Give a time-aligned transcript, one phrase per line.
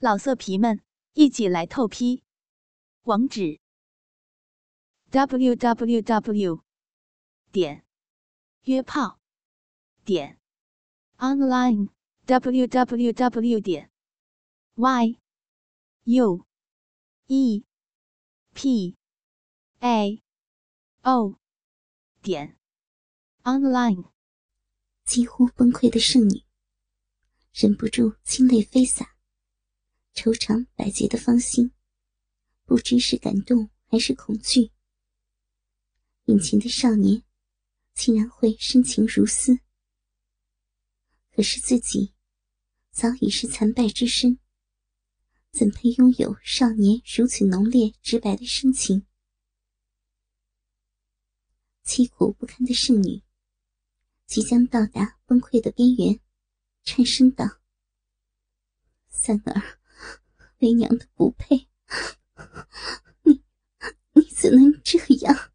[0.00, 0.80] 老色皮们，
[1.14, 2.22] 一起来透批！
[3.02, 3.58] 网址
[5.10, 6.62] ：w w w
[7.50, 7.84] 点
[8.62, 9.18] 约炮
[10.04, 10.38] 点
[11.16, 11.88] online
[12.26, 13.90] w w w 点
[14.76, 15.18] y
[16.04, 16.46] u
[17.26, 17.64] e
[18.54, 18.96] p
[19.80, 20.22] a
[21.02, 21.40] o
[22.22, 22.56] 点
[23.42, 24.12] online。
[25.04, 26.44] 几乎崩溃的圣女，
[27.52, 29.17] 忍不住清泪飞洒。
[30.20, 31.70] 愁肠百结的芳心，
[32.64, 34.72] 不知是感动还是恐惧。
[36.24, 37.22] 眼前的少年，
[37.94, 39.60] 竟然会深情如斯。
[41.30, 42.14] 可是自己，
[42.90, 44.40] 早已是残败之身，
[45.52, 49.06] 怎配拥有少年如此浓烈直白的深情？
[51.84, 53.22] 凄苦不堪的圣女，
[54.26, 56.18] 即将到达崩溃的边缘，
[56.82, 57.60] 颤声道
[59.08, 59.77] ：“三儿。”
[60.58, 61.68] 为娘的不配，
[63.22, 63.44] 你
[64.12, 65.52] 你怎能这样？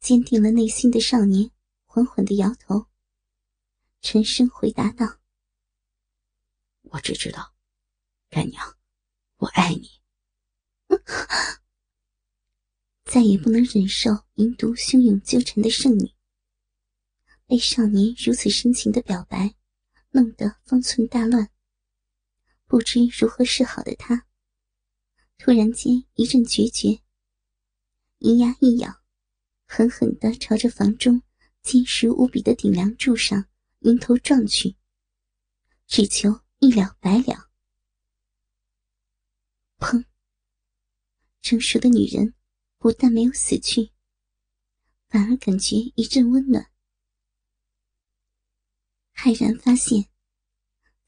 [0.00, 1.50] 坚定了内心的少年
[1.86, 2.86] 缓缓的摇头，
[4.00, 5.20] 沉声回答道
[6.90, 7.54] ：“我只知道，
[8.28, 8.76] 干娘，
[9.36, 10.02] 我爱你。”
[13.04, 16.12] 再也不能忍受淫毒汹涌纠缠的圣女，
[17.46, 19.54] 被少年如此深情的表白
[20.10, 21.51] 弄得方寸大乱。
[22.72, 24.26] 不知如何是好的他，
[25.36, 27.02] 突然间一阵决绝，
[28.20, 29.02] 银牙一咬，
[29.66, 31.20] 狠狠地朝着房中
[31.60, 33.46] 坚实无比的顶梁柱上
[33.80, 34.74] 迎头撞去，
[35.86, 37.50] 只求一了百了。
[39.76, 40.06] 砰！
[41.42, 42.32] 成熟的女人
[42.78, 43.90] 不但没有死去，
[45.08, 46.72] 反而感觉一阵温暖，
[49.14, 50.11] 骇然发现。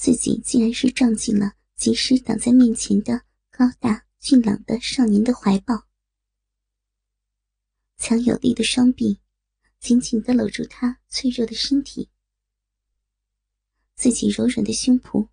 [0.04, 5.86] 自己竟然是撞进了及时挡在面前的高大俊朗的少年的怀抱，
[7.96, 9.22] 强有力的双臂
[9.80, 12.10] 紧紧的搂住他脆弱的身体，
[13.94, 15.30] 自己柔软的胸脯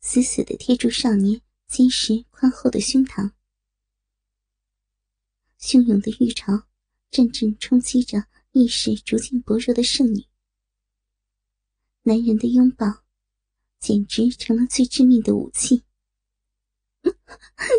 [0.00, 3.32] 死死的贴住少年坚实宽厚的胸膛，
[5.60, 6.66] 汹涌的欲潮
[7.10, 10.24] 阵阵冲击着意识逐渐薄弱的圣女，
[12.04, 13.04] 男人的拥抱。
[13.80, 15.84] 简直成了最致命的武器。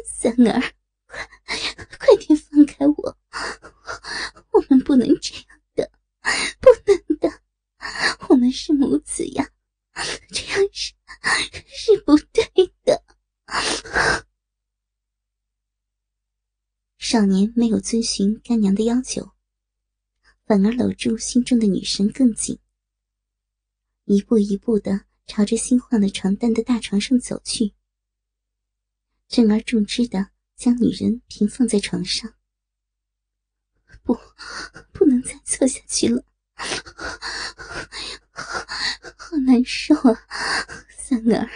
[0.06, 0.60] 三儿，
[1.08, 3.18] 快快点放开我！
[4.52, 5.46] 我们不能这样
[5.76, 5.92] 的，
[6.60, 7.42] 不能的！
[8.30, 9.52] 我们是母子呀，
[10.32, 10.94] 这样是
[11.68, 12.44] 是不对
[12.84, 13.04] 的。
[16.98, 19.32] 少年没有遵循干娘的要求，
[20.46, 22.60] 反而搂住心中的女神更紧，
[24.06, 25.06] 一步一步的。
[25.34, 27.74] 朝着新换了床单的大床上走去，
[29.30, 32.34] 正而重之的将女人平放在床上。
[34.04, 34.20] 不，
[34.92, 36.26] 不能再坐下去了，
[39.16, 40.28] 好难受啊！
[40.98, 41.50] 三儿，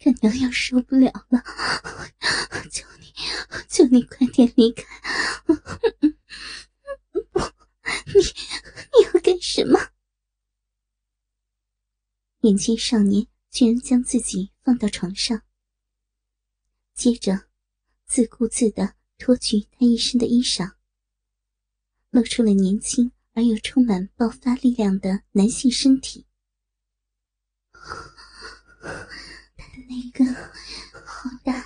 [0.00, 1.44] 干娘要受不了了，
[2.70, 3.12] 求你，
[3.68, 4.86] 求你快点离开！
[5.44, 5.52] 不，
[8.06, 9.78] 你你要干什么？
[12.40, 15.42] 年轻少年居然将自己放到床上，
[16.94, 17.48] 接着
[18.06, 20.74] 自顾自的脱去他一身的衣裳，
[22.10, 26.26] 露出了年轻而又充满爆发力量的男性身体。
[27.72, 30.24] 他的那个
[31.04, 31.60] 好大、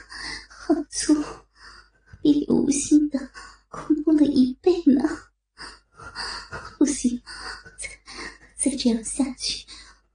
[0.48, 1.14] 好粗，
[2.22, 3.30] 比李无心的
[3.68, 5.02] 恐怖了一倍呢！
[6.78, 7.22] 不行，
[7.76, 9.66] 再再这样下去。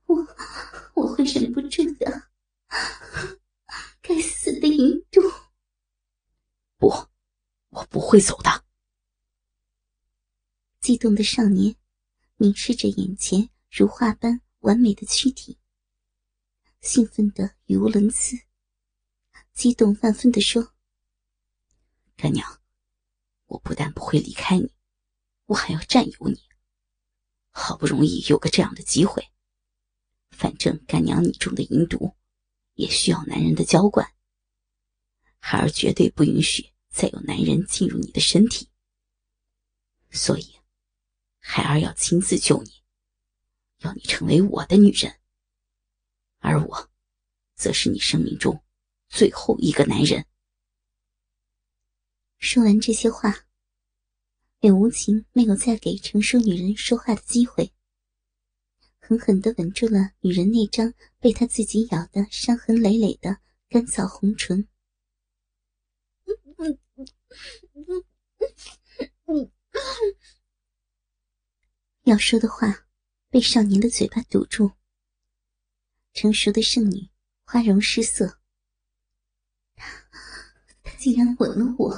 [0.07, 0.15] 我
[0.95, 2.29] 我会忍不住的，
[4.01, 5.21] 该死的淫毒！
[6.77, 6.87] 不，
[7.69, 8.65] 我不会走的。
[10.79, 11.75] 激动的少年
[12.37, 15.59] 凝视着眼前如画般完美的躯体，
[16.79, 18.37] 兴奋的语无伦次，
[19.53, 20.73] 激动万分的说
[22.15, 22.61] ：“干娘，
[23.47, 24.73] 我不但不会离开你，
[25.47, 26.41] 我还要占有你。
[27.51, 29.31] 好不容易有个这样的机会。”
[30.37, 32.13] 反正干娘你中的淫毒，
[32.75, 34.07] 也需要男人的浇灌。
[35.39, 38.69] 孩儿绝对不允许再有男人进入你的身体，
[40.11, 40.55] 所以，
[41.39, 42.69] 孩儿要亲自救你，
[43.79, 45.19] 要你成为我的女人，
[46.37, 46.89] 而我，
[47.55, 48.63] 则是你生命中
[49.09, 50.23] 最后一个男人。
[52.37, 53.47] 说完这些话，
[54.59, 57.73] 柳无情没有再给成熟女人说话的机会。
[59.07, 63.37] 狠狠地吻住了女人那张被他自己咬得伤痕累累的
[63.69, 64.67] 干燥红唇。
[72.03, 72.85] 要说的话
[73.29, 74.73] 被少年的嘴巴堵住。
[76.13, 77.09] 成熟的圣女
[77.45, 78.41] 花容失色，
[80.83, 81.95] 他竟然吻了我，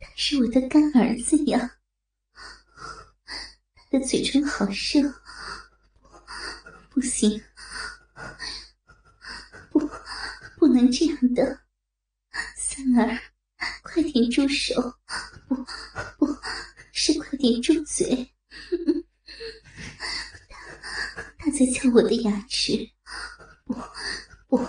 [0.00, 1.78] 他是我的干儿子呀！
[2.32, 5.00] 他的嘴唇好热，
[6.90, 7.40] 不行，
[9.70, 9.78] 不，
[10.58, 11.60] 不能这样的，
[12.56, 13.18] 三儿，
[13.82, 14.74] 快点住手！
[15.48, 15.54] 不，
[16.18, 16.36] 不
[16.92, 18.34] 是快点住嘴！
[21.38, 22.90] 他在撬我的牙齿，
[23.64, 23.74] 不，
[24.48, 24.68] 不，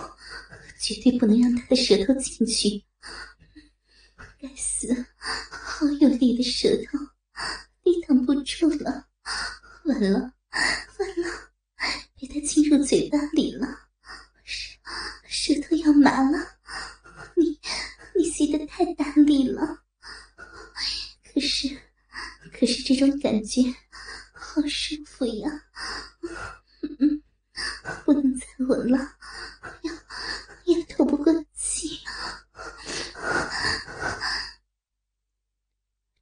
[0.78, 2.84] 绝对不能让他的舌头进去！
[4.40, 6.98] 该死，好有力的舌头，
[7.82, 9.08] 抵挡不住了！
[9.84, 10.34] 完了，
[10.98, 11.51] 完了，
[12.22, 13.66] 被他亲入嘴巴里了，
[14.44, 16.38] 舌舌头要麻了！
[17.34, 17.58] 你，
[18.14, 19.82] 你吸的太大力了，
[21.24, 21.76] 可是，
[22.52, 23.60] 可是这种感觉
[24.32, 25.50] 好舒服呀！
[26.82, 27.20] 嗯
[28.04, 28.98] 不能再吻了，
[29.82, 29.92] 要
[30.72, 31.98] 要透不过气。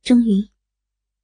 [0.03, 0.49] 终于，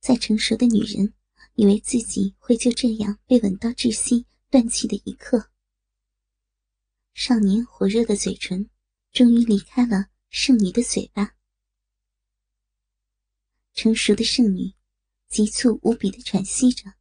[0.02, 1.14] 在成熟的女人
[1.54, 5.50] 以为自己会就这样被吻到窒息断气的一刻，
[7.14, 8.70] 少年火热的嘴唇
[9.10, 11.34] 终于离开了圣女的嘴巴。
[13.74, 14.72] 成熟的圣女
[15.28, 16.94] 急促无比的喘息着。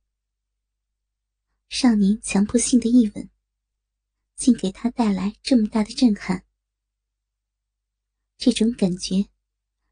[1.69, 3.29] 少年强迫性的一吻，
[4.35, 6.45] 竟给他带来这么大的震撼。
[8.37, 9.29] 这种感觉，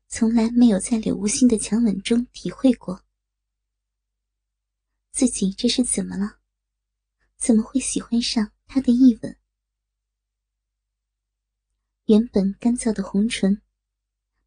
[0.07, 3.05] 从来没有在柳无心的强吻中体会过。
[5.11, 6.39] 自己这是怎么了？
[7.45, 9.37] 怎么会喜欢上他的一吻？
[12.05, 13.61] 原本干燥的红唇，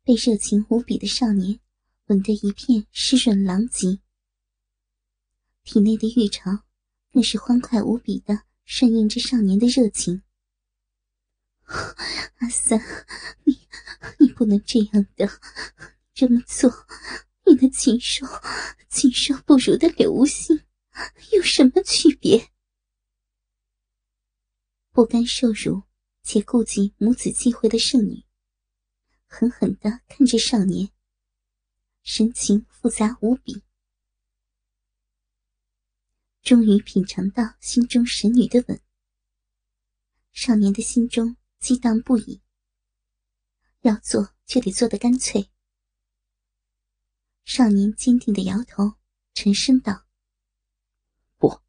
[0.03, 1.61] 被热情无比的少年
[2.07, 4.01] 吻得一片湿润狼藉，
[5.63, 6.65] 体内的欲潮。
[7.13, 10.23] 更是欢快无比的顺应着少年的热情。
[11.67, 12.81] 阿三，
[13.45, 13.59] 你
[14.19, 15.29] 你不能这样的，
[16.15, 16.71] 这么做，
[17.45, 18.27] 你的禽兽
[18.89, 20.63] 禽兽不如的柳无心
[21.33, 22.51] 有什么区别？
[24.97, 25.83] 不甘受辱
[26.23, 28.25] 且顾及母子忌讳的圣女，
[29.27, 30.91] 狠狠的看着少年，
[32.03, 33.63] 神情复杂无比。
[36.41, 38.81] 终于品尝到心中神女的吻，
[40.33, 42.41] 少年的心中激荡不已。
[43.83, 45.51] 要做就得做得干脆。
[47.45, 48.95] 少年坚定的摇头，
[49.35, 50.07] 沉声道
[51.37, 51.61] ：“不，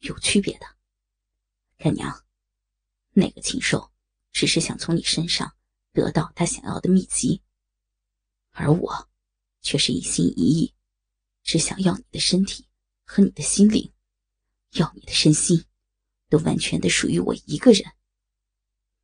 [0.00, 0.66] 有区别的。
[1.78, 2.23] 干娘，
[3.14, 3.90] 那个禽兽
[4.32, 5.56] 只是想从你身上
[5.92, 7.42] 得到他想要的秘籍，
[8.50, 9.10] 而我，
[9.62, 10.74] 却是一心一意，
[11.42, 12.68] 只想要你的身体
[13.04, 13.90] 和你的心灵。”
[14.74, 15.64] 要你的身心，
[16.28, 17.92] 都完全的属于我一个人。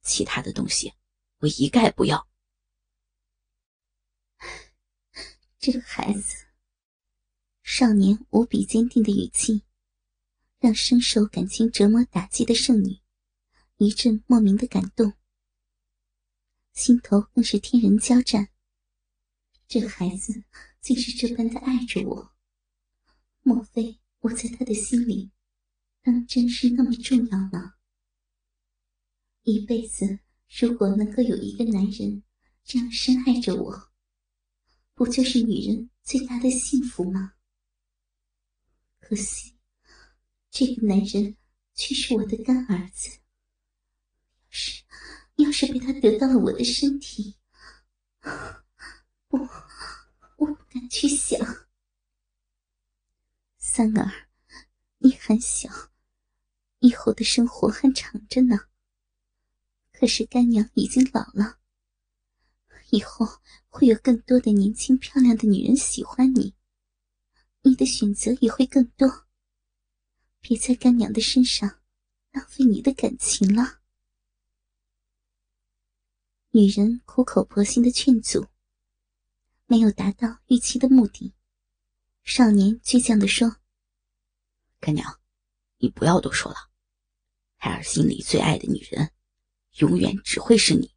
[0.02, 0.92] 其他的东西，
[1.38, 2.28] 我一概不要。
[5.60, 6.34] 这个孩子，
[7.62, 9.62] 少年无比坚定的语气，
[10.58, 13.00] 让深受感情折磨打击的圣女
[13.82, 15.14] 一阵莫名的感动，
[16.75, 18.50] 心头更是天人交战。
[19.66, 20.44] 这孩子
[20.82, 22.34] 竟是这般的爱着我，
[23.40, 25.30] 莫非我在他的心里？
[26.02, 27.76] 当真是那么重要吗？
[29.44, 30.18] 一辈子
[30.60, 32.22] 如果能够有一个男人
[32.62, 33.92] 这样深爱着我，
[34.92, 37.32] 不就是女人最大的幸福吗？
[38.99, 39.54] 可惜，
[40.50, 41.38] 这个男人
[41.72, 43.19] 却是我的干儿子。
[45.42, 47.37] 要是被他得到了我的身体，
[49.28, 49.38] 我
[50.37, 51.38] 我不敢去想。
[53.59, 54.28] 三儿，
[54.99, 55.68] 你还小。
[56.80, 58.59] 以后的生活还长着呢。
[59.92, 61.59] 可是干娘已经老了，
[62.90, 63.26] 以后
[63.68, 66.54] 会有更多的年轻漂亮的女人喜欢你，
[67.62, 69.26] 你的选择也会更多。
[70.40, 71.80] 别在干娘的身上
[72.32, 73.79] 浪费你的感情了。
[76.52, 78.49] 女人苦口婆心的劝阻，
[79.66, 81.33] 没有达到预期的目的。
[82.25, 83.59] 少年倔强的说
[84.80, 85.21] ：“干娘，
[85.78, 86.59] 你不要多说了。”
[87.57, 89.12] 孩儿心里最爱的女人，
[89.76, 90.92] 永远只会是你。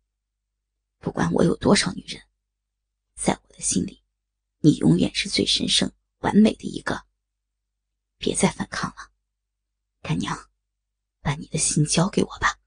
[0.98, 2.24] 不管我有多少女人，
[3.14, 4.02] 在我的心里，
[4.58, 5.92] 你永远是最神圣、
[6.22, 7.06] 完美的一个。
[8.18, 9.12] 别再反抗了，
[10.02, 10.50] 干娘，
[11.22, 12.60] 把你的心交给我吧，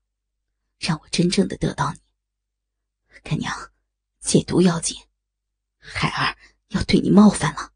[0.78, 2.05] 让我真正的得到你。
[3.22, 3.72] 干娘，
[4.20, 4.96] 戒毒要紧，
[5.78, 6.36] 孩儿
[6.68, 7.72] 要对你冒犯了。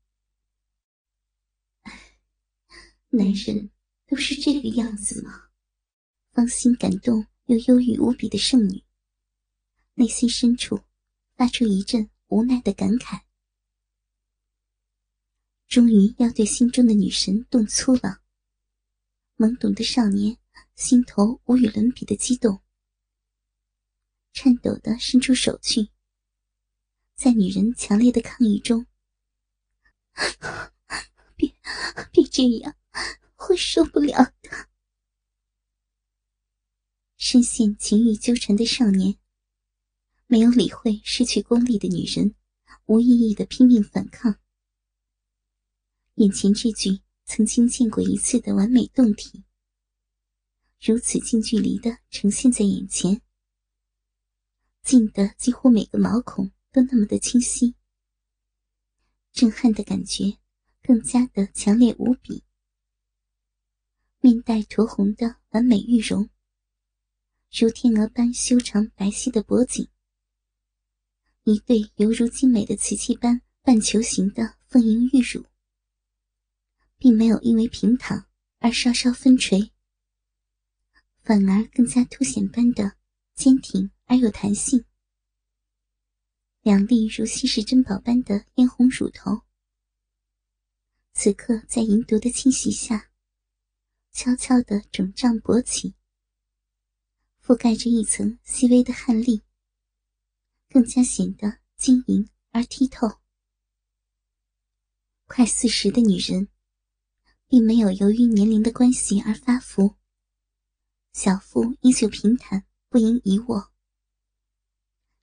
[3.08, 3.70] 男人
[4.06, 5.48] 都是这个样子吗？
[6.32, 8.84] 芳心感动又忧郁无比的圣女，
[9.94, 10.80] 内心深处
[11.34, 13.22] 发出一阵无奈的感慨。
[15.66, 18.22] 终于要对心中的女神动粗了。
[19.36, 20.36] 懵懂的少年
[20.76, 22.62] 心头无与伦比的激动，
[24.32, 25.88] 颤抖的伸出手去，
[27.14, 28.86] 在女人强烈的抗议中，
[31.36, 31.52] 别
[32.12, 32.76] 别这样，
[33.34, 34.68] 会受不了的。
[37.16, 39.18] 深陷情欲纠缠的少年，
[40.26, 42.34] 没有理会失去功力的女人，
[42.86, 44.38] 无意义的拼命反抗。
[46.14, 49.44] 眼前这具曾经见过一次的完美动体，
[50.80, 53.20] 如此近距离的呈现在眼前，
[54.90, 57.76] 近的几乎每个毛孔都那么的清晰，
[59.30, 60.36] 震撼的感觉
[60.82, 62.42] 更加的强烈无比。
[64.20, 66.28] 面带酡红的完美玉容，
[67.52, 69.88] 如天鹅般修长白皙的脖颈，
[71.44, 75.46] 一对犹如精美的瓷器般半球形的丰盈玉乳。
[76.98, 78.26] 并没有因为平躺
[78.58, 79.70] 而稍稍分垂，
[81.22, 82.96] 反而更加凸显般的
[83.36, 84.84] 坚挺而有弹性。
[86.62, 89.42] 两粒如稀世珍宝般的嫣红乳头，
[91.12, 93.12] 此刻在银毒的侵袭下，
[94.10, 95.94] 悄悄地肿胀勃起，
[97.40, 99.44] 覆盖着一层细微的汗粒，
[100.68, 103.20] 更加显得晶莹而剔透。
[105.26, 106.48] 快四十的女人。
[107.46, 109.96] 并没有由于年龄的关系而发福，
[111.12, 113.72] 小腹依旧平坦，不应一握，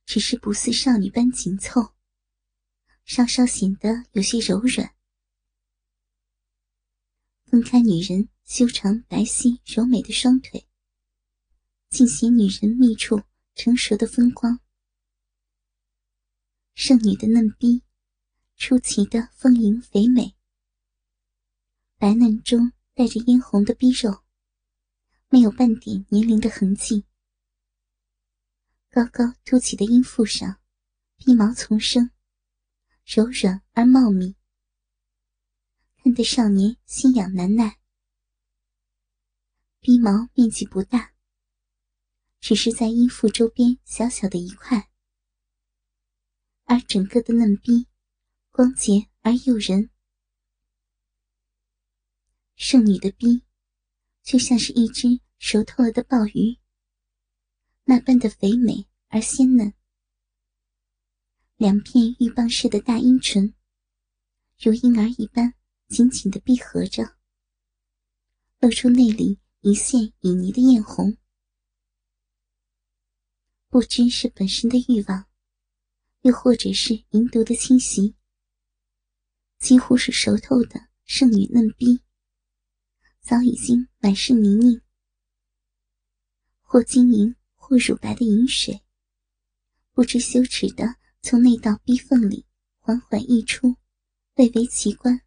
[0.07, 1.93] 只是不似少女般紧凑，
[3.03, 4.95] 稍稍显得有些柔软。
[7.43, 10.65] 分开女人修长白皙柔美的双腿，
[11.89, 13.21] 尽显女人密处
[13.53, 14.61] 成熟的风光。
[16.73, 17.83] 圣女的嫩逼，
[18.55, 20.37] 出奇的丰盈肥美。
[21.97, 24.23] 白嫩中带着嫣红的逼肉，
[25.27, 27.06] 没有半点年龄的痕迹。
[28.97, 30.59] 高高凸起的阴腹上，
[31.17, 32.09] 逼毛丛生，
[33.05, 34.35] 柔软而茂密，
[35.97, 37.77] 看得少年心痒难耐。
[39.79, 41.13] 逼毛面积不大，
[42.39, 44.89] 只是在阴腹周边小小的一块，
[46.63, 47.85] 而整个的嫩逼，
[48.49, 49.91] 光洁而诱人。
[52.55, 53.43] 圣女的逼，
[54.23, 56.57] 就像是一只熟透了的鲍鱼，
[57.89, 59.73] 那般的肥美而鲜嫩。
[61.55, 63.53] 两片玉棒似的大阴唇，
[64.59, 65.53] 如婴儿一般
[65.87, 67.15] 紧紧的闭合着，
[68.59, 71.15] 露出内里一线旖旎的艳红。
[73.69, 75.25] 不知是本身的欲望，
[76.23, 78.17] 又或者是淫毒的侵袭，
[79.59, 82.01] 几乎是熟透的圣女嫩逼。
[83.21, 84.81] 早已经满是泥泞，
[86.61, 87.33] 或晶莹
[87.67, 88.81] 或乳白的饮水，
[89.91, 92.45] 不知羞耻的从那道逼缝里
[92.79, 93.75] 缓缓溢出，
[94.35, 95.19] 蔚为奇观。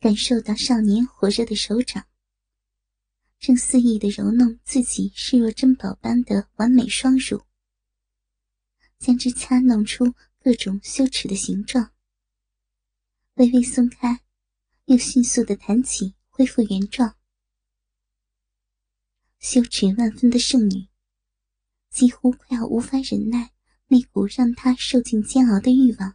[0.00, 2.04] 感受到少年火热的手掌，
[3.38, 7.40] 正肆意的揉弄自己视若珍宝般的完美双乳，
[8.98, 11.92] 将之掐弄出各种羞耻的形状，
[13.34, 14.24] 微微松开。
[14.86, 17.19] 又迅速的弹起，恢复原状。
[19.40, 20.86] 羞耻万分的圣女，
[21.88, 23.52] 几乎快要无法忍耐
[23.86, 26.14] 那股让她受尽煎熬的欲望，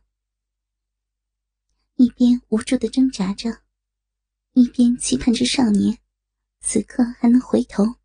[1.95, 3.63] 一边无助的挣扎着，
[4.53, 5.97] 一边期盼着少年
[6.61, 7.95] 此刻还能回头。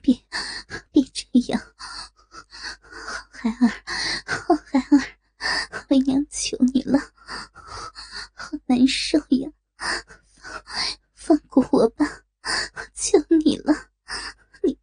[0.00, 0.24] 别，
[0.92, 1.60] 别这样，
[3.30, 3.68] 孩儿，
[4.24, 5.18] 好孩儿，
[5.90, 7.00] 为娘求你了。
[8.32, 9.52] 好难受呀！
[11.14, 12.24] 放过我吧，
[12.74, 13.90] 我求你了！
[14.62, 14.78] 你，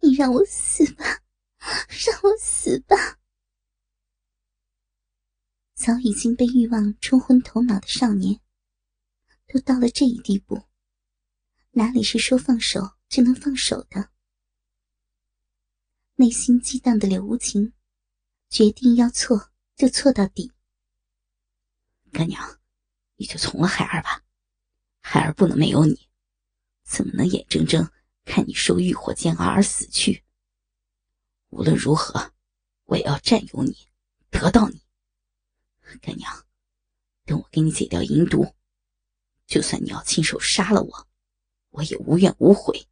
[0.00, 1.04] 你让我死吧，
[1.58, 3.18] 让我死吧！
[5.74, 8.40] 早已经被欲望冲昏头脑的少年，
[9.46, 10.68] 都到了这一地步，
[11.70, 14.10] 哪里是说放手就能放手的？
[16.16, 17.72] 内心激荡的柳无情，
[18.48, 20.52] 决定要错就错到底。
[22.12, 22.58] 干娘。
[23.16, 24.24] 你就从了孩儿吧，
[25.00, 26.08] 孩儿不能没有你，
[26.82, 27.90] 怎么能眼睁睁
[28.24, 30.24] 看你受欲火煎熬而死去？
[31.50, 32.32] 无论如何，
[32.84, 33.88] 我也要占有你，
[34.30, 34.82] 得到你。
[36.00, 36.46] 干娘，
[37.24, 38.54] 等我给你解掉银毒，
[39.46, 41.08] 就算你要亲手杀了我，
[41.70, 42.88] 我也无怨无悔。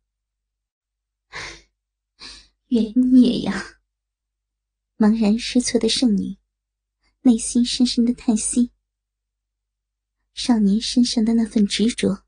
[2.68, 3.80] 冤孽呀！
[4.96, 6.36] 茫然失措的圣女，
[7.22, 8.70] 内心深深的叹息。
[10.34, 12.24] 少年身上的那份执着，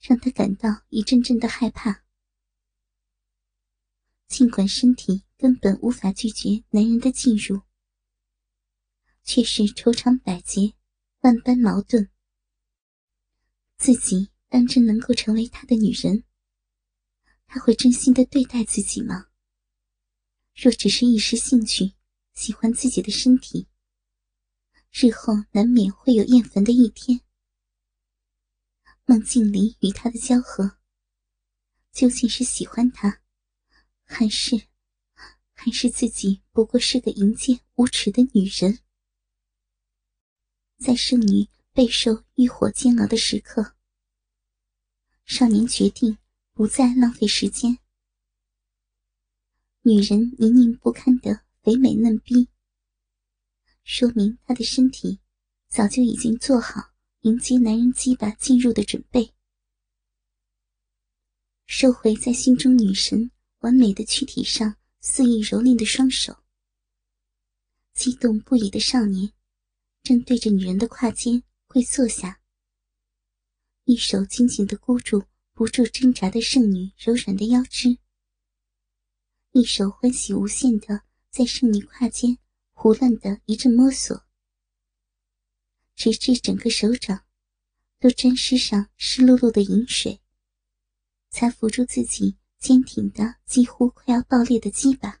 [0.00, 2.04] 让他感到一阵阵的害怕。
[4.26, 7.62] 尽管身体根本无法拒绝男人的进入，
[9.22, 10.74] 却是愁肠百结，
[11.20, 12.10] 万般矛盾。
[13.76, 16.24] 自己当真能够成为他的女人？
[17.46, 19.26] 他会真心的对待自己吗？
[20.54, 21.94] 若只是一时兴趣，
[22.34, 23.68] 喜欢自己的身体，
[24.92, 27.20] 日后难免会有厌烦的一天。
[29.10, 30.78] 孟静离与他的交合，
[31.90, 33.20] 究竟是喜欢他，
[34.04, 34.68] 还是
[35.52, 38.78] 还是自己不过是个淫贱无耻的女人？
[40.78, 43.74] 在圣女备受欲火煎熬的时刻，
[45.24, 46.16] 少年决定
[46.52, 47.80] 不再浪费时间。
[49.82, 52.48] 女人泥泞不堪的肥美嫩逼，
[53.82, 55.18] 说明她的身体
[55.66, 56.89] 早就已经做好
[57.22, 59.34] 迎接男人鸡巴进入的准备。
[61.66, 66.42] 收回在心中女神完美的躯体上肆意蹂躏的双手，
[67.92, 69.32] 激动不已的少年
[70.02, 72.40] 正对着女人的胯间跪坐下，
[73.84, 77.98] 一手紧紧的箍住不住挣扎的圣女柔软的腰肢。
[79.52, 82.38] 一手欢喜无限的在圣女胯间
[82.72, 84.24] 胡乱的一阵摸索，
[86.00, 87.26] 直至整个手掌
[87.98, 90.22] 都沾湿上湿漉漉的饮水，
[91.28, 95.20] 才扶住自己坚挺的几乎快要爆裂的鸡巴。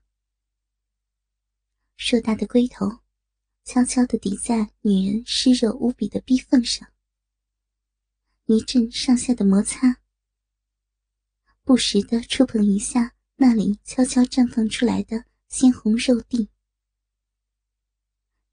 [1.98, 3.00] 硕大的龟头
[3.62, 6.90] 悄悄地抵在女人湿热无比的逼缝上，
[8.46, 10.00] 一阵上下的摩擦，
[11.62, 13.14] 不时的触碰一下。
[13.36, 16.48] 那里悄悄绽放出来的鲜红肉蒂，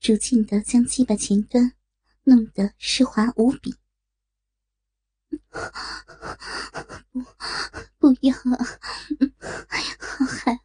[0.02, 1.77] 逐渐的将鸡巴前端
[2.28, 3.74] 弄得湿滑无比。
[7.10, 7.24] 不，
[7.98, 8.60] 不要啊！
[9.98, 10.60] 好孩儿，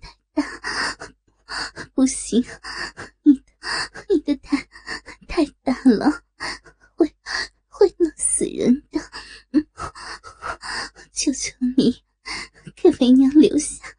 [0.00, 0.44] 太大，
[1.92, 2.44] 不行，
[3.24, 3.42] 你的
[4.08, 4.68] 你的太
[5.26, 6.22] 太大了，
[6.94, 7.12] 会
[7.66, 9.00] 会弄死人的。
[11.12, 12.04] 求求你，
[12.76, 13.96] 给为娘留下，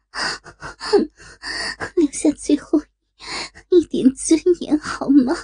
[1.94, 2.82] 留下最后
[3.68, 5.34] 一点尊严，好吗？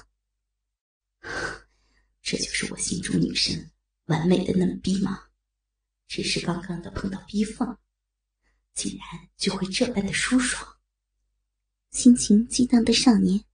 [2.23, 3.71] 这就是我心中女神
[4.07, 5.25] 完美的嫩逼吗？
[6.07, 7.79] 只是刚刚的碰到一放，
[8.75, 10.81] 竟然就会这般的舒爽。
[11.93, 13.45] 心情激荡的少年，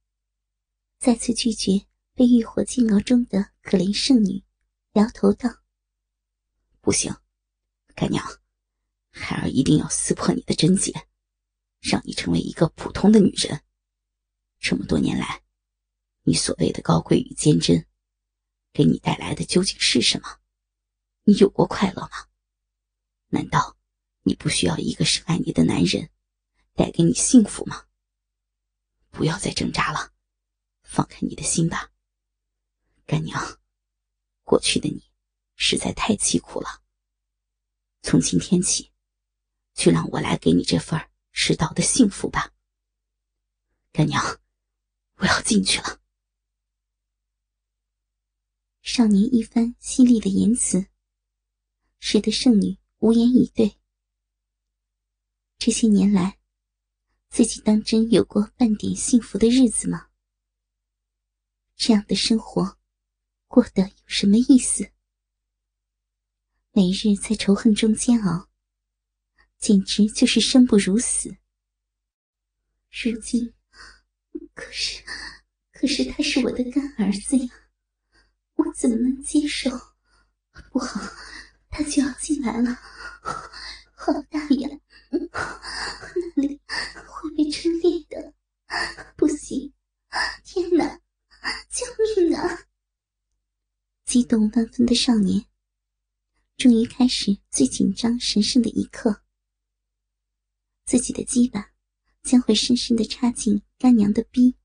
[0.99, 4.43] 再次拒绝被欲火煎熬中的可怜圣女，
[4.95, 5.51] 摇头道
[6.81, 7.15] ：“不行。”
[7.95, 8.25] 干娘，
[9.11, 11.07] 孩儿一定要撕破你的贞洁，
[11.81, 13.63] 让你成为一个普通的女人。
[14.59, 15.43] 这么多年来，
[16.23, 17.87] 你所谓的高贵与坚贞，
[18.73, 20.41] 给你带来的究竟是什么？
[21.25, 22.29] 你有过快乐吗？
[23.29, 23.74] 难道
[24.27, 26.11] 你不需要一个深爱你的男人
[26.75, 27.87] 带给你幸福吗？
[29.11, 30.13] 不要再挣扎了，
[30.83, 31.93] 放开你的心吧，
[33.07, 33.61] 干娘。
[34.43, 35.11] 过去的你
[35.57, 36.83] 实在太凄苦了。
[38.03, 38.93] 从今天起，
[39.75, 42.53] 就让我来给你这份迟到的幸福吧，
[43.93, 44.41] 干娘，
[45.17, 46.01] 我要进去了。
[48.81, 50.87] 少年一番犀利的言辞，
[51.99, 53.79] 使得圣女无言以对。
[55.67, 56.37] 这些年来，
[57.31, 60.09] 自己当真有过半点幸福的日子吗？
[61.75, 62.77] 这样的生活，
[63.49, 64.91] 过得有什么意思？
[66.73, 68.51] 每日在仇恨中煎熬，
[69.57, 71.35] 简直就是生不如死。
[72.91, 73.55] 如今，
[74.53, 75.03] 可是，
[75.73, 77.49] 可是他是我的干儿子呀，
[78.57, 79.71] 我怎么能接受？
[80.71, 81.01] 不好，
[81.71, 82.79] 他就要进来了！
[83.95, 84.69] 好大呀，
[86.37, 86.61] 里
[87.07, 88.35] 会被撑裂的，
[89.17, 89.73] 不行！
[90.45, 91.01] 天哪，
[91.71, 92.67] 救命啊！
[94.05, 95.47] 激动万分的少年。
[96.57, 99.23] 终于开始最紧张、神圣的一刻。
[100.85, 101.73] 自己的鸡巴
[102.23, 104.57] 将会深深的插进干娘的逼，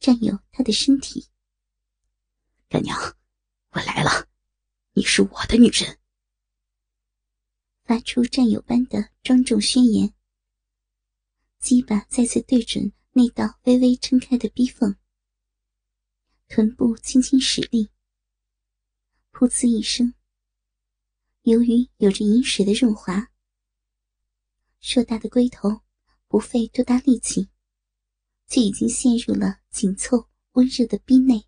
[0.00, 1.28] 占有她的身体。
[2.68, 2.98] 干娘，
[3.70, 4.26] 我来了，
[4.94, 5.96] 你是我的女人。
[7.86, 10.12] 发出战友般的庄重宣言。
[11.60, 14.96] 鸡巴再次对准那道微微撑开的逼缝，
[16.48, 17.90] 臀部轻轻使力，
[19.30, 20.12] 噗呲一声。
[21.42, 23.30] 由于有着饮水的润滑，
[24.80, 25.82] 硕大的龟头
[26.26, 27.48] 不费多大力气，
[28.48, 31.46] 就已经陷入了紧凑温热的逼内。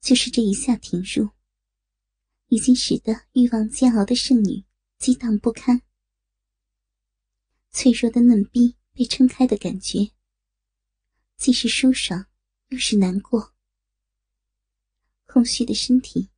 [0.00, 1.30] 就是这一下停入。
[2.50, 4.64] 已经使得欲望煎熬的圣女
[4.98, 5.82] 激荡不堪，
[7.70, 10.10] 脆弱的嫩逼被撑开的感觉，
[11.36, 12.26] 既是舒爽，
[12.70, 13.54] 又是难过。
[15.26, 16.28] 空虚的身体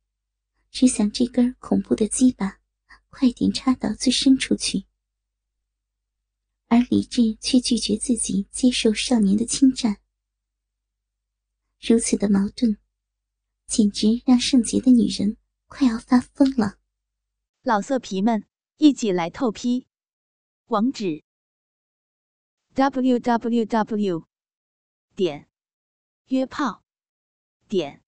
[0.69, 2.61] 只想这根恐怖的鸡巴
[3.09, 4.85] 快点插到最深处去，
[6.67, 9.99] 而理智却拒绝自己接受少年的侵占。
[11.81, 12.77] 如此的矛盾，
[13.65, 15.37] 简直让圣洁的女人。
[15.73, 16.77] 快要发疯了，
[17.63, 18.45] 老色皮们
[18.77, 19.87] 一起来透批，
[20.67, 21.23] 网址
[22.75, 24.27] ：w w w
[25.15, 25.49] 点
[26.27, 26.83] 约炮
[27.67, 28.03] 点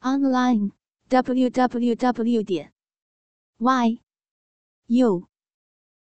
[0.00, 0.72] online
[1.08, 2.74] w w w 点
[3.56, 4.02] y
[4.88, 5.28] u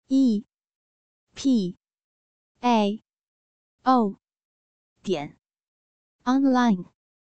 [0.09, 0.45] e
[1.37, 1.79] p
[2.63, 3.01] a
[3.85, 4.19] o
[5.05, 5.39] 点
[6.25, 7.00] online。